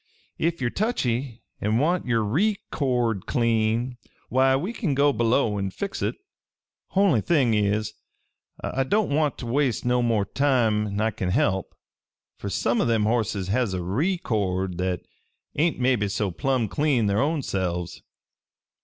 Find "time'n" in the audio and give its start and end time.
10.25-10.99